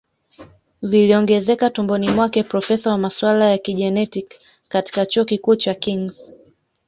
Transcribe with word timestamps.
viliongezeka 0.81 1.69
tumboni 1.69 2.09
mwake 2.11 2.43
Profesa 2.43 2.91
wa 2.91 2.97
masuala 2.97 3.49
ya 3.51 3.57
kijenetiki 3.57 4.39
katika 4.69 5.05
chuo 5.05 5.25
kikuu 5.25 5.55
cha 5.55 5.73
Kings 5.73 6.33